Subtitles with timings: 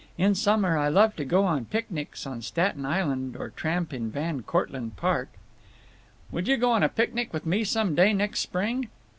[0.17, 4.41] In summer I love to go on picnics on Staten Island or tramp in Van
[4.41, 5.29] Cortlandt Park."
[6.31, 8.89] "Would you go on a picnic with me some day next spring?"